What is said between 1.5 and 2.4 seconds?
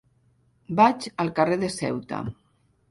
de Ceuta.